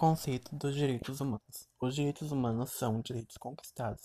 Conceito 0.00 0.56
dos 0.56 0.74
direitos 0.74 1.20
humanos. 1.20 1.68
Os 1.78 1.94
direitos 1.94 2.32
humanos 2.32 2.70
são 2.70 3.02
direitos 3.02 3.36
conquistados 3.36 4.00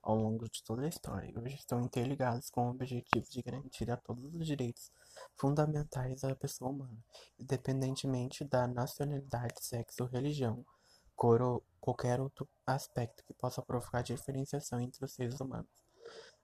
ao 0.00 0.14
longo 0.14 0.48
de 0.48 0.62
toda 0.62 0.82
a 0.82 0.88
história 0.88 1.28
e 1.28 1.36
hoje 1.36 1.56
estão 1.56 1.80
interligados 1.80 2.50
com 2.50 2.68
o 2.68 2.70
objetivo 2.70 3.28
de 3.28 3.42
garantir 3.42 3.90
a 3.90 3.96
todos 3.96 4.32
os 4.32 4.46
direitos 4.46 4.92
fundamentais 5.36 6.20
da 6.20 6.36
pessoa 6.36 6.70
humana, 6.70 6.96
independentemente 7.36 8.44
da 8.44 8.68
nacionalidade, 8.68 9.54
sexo, 9.60 10.04
religião, 10.04 10.64
cor 11.16 11.42
ou 11.42 11.64
qualquer 11.80 12.20
outro 12.20 12.48
aspecto 12.64 13.24
que 13.24 13.34
possa 13.34 13.60
provocar 13.60 14.02
diferenciação 14.02 14.80
entre 14.80 15.04
os 15.04 15.10
seres 15.10 15.40
humanos. 15.40 15.66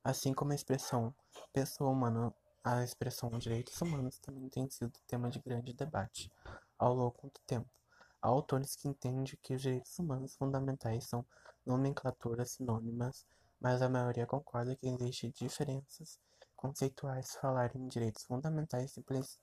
Assim 0.03 0.35
como 0.35 0.51
a 0.51 0.57
expressão 0.57 1.15
pessoa 1.53 1.91
humana, 1.91 2.35
a 2.65 2.83
expressão 2.83 3.31
direitos 3.39 3.81
humanos 3.81 4.19
também 4.19 4.49
tem 4.49 4.69
sido 4.69 4.99
tema 5.07 5.31
de 5.31 5.39
grande 5.39 5.73
debate 5.73 6.29
ao 6.77 6.93
longo 6.93 7.31
do 7.33 7.41
tempo. 7.47 7.71
Há 8.27 8.29
autores 8.29 8.75
que 8.75 8.89
entendem 8.89 9.25
que 9.41 9.55
os 9.55 9.63
direitos 9.63 9.97
humanos 10.01 10.35
fundamentais 10.35 11.05
são 11.05 11.25
nomenclaturas 11.65 12.51
sinônimas, 12.51 13.25
mas 13.61 13.81
a 13.81 13.89
maioria 13.89 14.27
concorda 14.27 14.75
que 14.75 14.89
existem 14.89 15.31
diferenças 15.31 16.19
conceituais. 16.57 17.37
Falar 17.37 17.77
em 17.77 17.87
direitos 17.87 18.25
fundamentais 18.25 18.91
simples, 18.91 19.39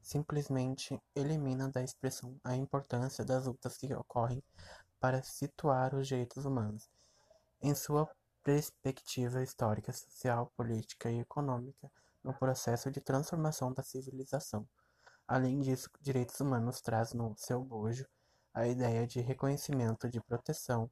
simplesmente 0.00 1.02
elimina 1.16 1.68
da 1.68 1.82
expressão 1.82 2.38
a 2.44 2.54
importância 2.54 3.24
das 3.24 3.46
lutas 3.46 3.76
que 3.76 3.92
ocorrem 3.92 4.40
para 5.00 5.20
situar 5.20 5.92
os 5.96 6.06
direitos 6.06 6.44
humanos 6.44 6.88
em 7.60 7.74
sua 7.74 8.08
perspectiva 8.44 9.42
histórica, 9.42 9.92
social, 9.92 10.52
política 10.56 11.10
e 11.10 11.18
econômica 11.18 11.90
no 12.22 12.32
processo 12.32 12.88
de 12.88 13.00
transformação 13.00 13.72
da 13.72 13.82
civilização. 13.82 14.64
Além 15.26 15.58
disso, 15.58 15.90
direitos 16.00 16.38
humanos 16.38 16.80
traz 16.80 17.12
no 17.12 17.34
seu 17.36 17.60
bojo 17.64 18.06
a 18.54 18.66
ideia 18.66 19.06
de 19.06 19.20
reconhecimento 19.20 20.08
de 20.08 20.20
proteção 20.20 20.90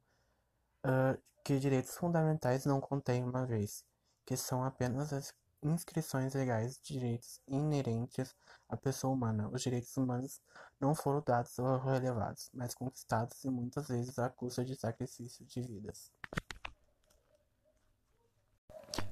uh, 0.85 1.21
que 1.43 1.59
direitos 1.59 1.95
fundamentais 1.95 2.65
não 2.65 2.81
contêm 2.81 3.23
uma 3.23 3.45
vez, 3.45 3.83
que 4.25 4.35
são 4.35 4.63
apenas 4.63 5.13
as 5.13 5.33
inscrições 5.63 6.33
legais 6.33 6.77
de 6.77 6.93
direitos 6.93 7.41
inerentes 7.47 8.35
à 8.69 8.77
pessoa 8.77 9.13
humana. 9.13 9.49
Os 9.51 9.61
direitos 9.61 9.95
humanos 9.97 10.41
não 10.79 10.93
foram 10.93 11.21
dados 11.25 11.57
ou 11.57 11.77
relevados, 11.79 12.49
mas 12.53 12.73
conquistados 12.75 13.43
e 13.43 13.49
muitas 13.49 13.87
vezes 13.87 14.19
à 14.19 14.29
custa 14.29 14.63
de 14.63 14.75
sacrifício 14.75 15.45
de 15.45 15.61
vidas. 15.61 16.11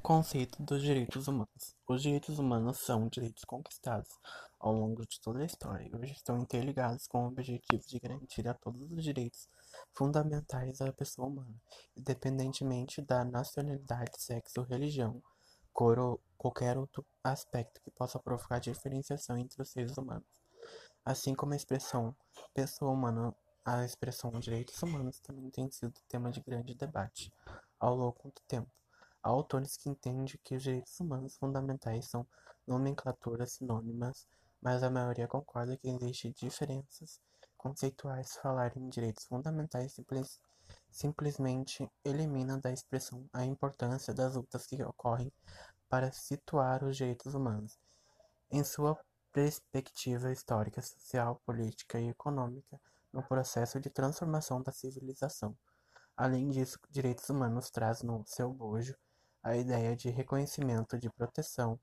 Conceito 0.05 0.61
dos 0.61 0.83
direitos 0.83 1.27
humanos. 1.27 1.75
Os 1.87 2.03
direitos 2.03 2.37
humanos 2.37 2.77
são 2.77 3.07
direitos 3.07 3.43
conquistados 3.43 4.19
ao 4.59 4.71
longo 4.71 5.03
de 5.03 5.19
toda 5.19 5.39
a 5.39 5.45
história 5.45 5.83
e 5.83 5.95
hoje 5.95 6.13
estão 6.13 6.37
interligados 6.37 7.07
com 7.07 7.23
o 7.23 7.27
objetivo 7.29 7.81
de 7.87 7.99
garantir 7.99 8.47
a 8.47 8.53
todos 8.53 8.91
os 8.91 9.03
direitos 9.03 9.49
fundamentais 9.95 10.77
da 10.77 10.93
pessoa 10.93 11.27
humana, 11.27 11.55
independentemente 11.97 13.01
da 13.01 13.25
nacionalidade, 13.25 14.21
sexo, 14.21 14.61
religião, 14.61 15.23
cor 15.73 15.97
ou 15.97 16.21
qualquer 16.37 16.77
outro 16.77 17.03
aspecto 17.23 17.81
que 17.81 17.89
possa 17.89 18.19
provocar 18.19 18.59
diferenciação 18.59 19.35
entre 19.39 19.59
os 19.59 19.69
seres 19.71 19.97
humanos. 19.97 20.29
Assim 21.03 21.33
como 21.33 21.53
a 21.53 21.55
expressão 21.55 22.15
pessoa 22.53 22.91
humana, 22.91 23.33
a 23.65 23.83
expressão 23.83 24.29
direitos 24.39 24.79
humanos 24.83 25.19
também 25.19 25.49
tem 25.49 25.67
sido 25.71 25.99
tema 26.07 26.29
de 26.29 26.41
grande 26.41 26.75
debate 26.75 27.33
ao 27.79 27.95
longo 27.95 28.25
do 28.25 28.41
tempo. 28.47 28.69
Há 29.25 29.29
autores 29.29 29.75
que 29.75 29.89
entendem 29.89 30.23
que 30.43 30.55
os 30.55 30.61
direitos 30.61 30.99
humanos 30.99 31.35
fundamentais 31.35 32.05
são 32.05 32.27
nomenclaturas 32.67 33.53
sinônimas, 33.53 34.27
mas 34.61 34.83
a 34.83 34.89
maioria 34.91 35.27
concorda 35.27 35.75
que 35.75 35.89
existem 35.89 36.31
diferenças 36.31 37.19
conceituais. 37.57 38.35
Falar 38.35 38.77
em 38.77 38.87
direitos 38.87 39.25
fundamentais 39.25 39.93
simples, 39.93 40.39
simplesmente 40.91 41.89
elimina 42.03 42.59
da 42.59 42.71
expressão 42.71 43.27
a 43.33 43.43
importância 43.43 44.13
das 44.13 44.35
lutas 44.35 44.67
que 44.67 44.83
ocorrem 44.83 45.33
para 45.89 46.11
situar 46.11 46.83
os 46.83 46.95
direitos 46.95 47.33
humanos 47.33 47.79
em 48.51 48.63
sua 48.63 48.95
perspectiva 49.33 50.31
histórica, 50.31 50.83
social, 50.83 51.41
política 51.43 51.99
e 51.99 52.09
econômica 52.09 52.79
no 53.11 53.23
processo 53.23 53.79
de 53.79 53.89
transformação 53.89 54.61
da 54.61 54.71
civilização. 54.71 55.57
Além 56.15 56.47
disso, 56.51 56.77
direitos 56.91 57.27
humanos 57.27 57.71
traz 57.71 58.03
no 58.03 58.23
seu 58.27 58.53
bojo 58.53 58.95
a 59.45 59.55
ideia 59.55 59.95
de 59.95 60.09
reconhecimento 60.09 60.97
de 60.97 61.07
proteção 61.07 61.79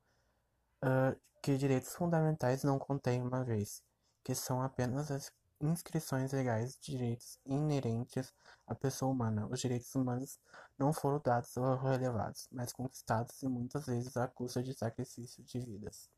uh, 0.83 1.17
que 1.41 1.57
direitos 1.57 1.95
fundamentais 1.95 2.61
não 2.61 2.77
contêm 2.77 3.21
uma 3.21 3.41
vez, 3.41 3.81
que 4.21 4.35
são 4.35 4.61
apenas 4.61 5.09
as 5.09 5.31
inscrições 5.61 6.33
legais 6.33 6.75
de 6.75 6.91
direitos 6.91 7.39
inerentes 7.45 8.33
à 8.67 8.75
pessoa 8.75 9.13
humana. 9.13 9.47
Os 9.49 9.61
direitos 9.61 9.95
humanos 9.95 10.37
não 10.77 10.91
foram 10.91 11.21
dados 11.23 11.55
ou 11.55 11.77
relevados, 11.77 12.49
mas 12.51 12.73
conquistados 12.73 13.41
e 13.41 13.47
muitas 13.47 13.85
vezes 13.85 14.17
à 14.17 14.27
custa 14.27 14.61
de 14.61 14.73
sacrifício 14.73 15.41
de 15.41 15.59
vidas. 15.59 16.09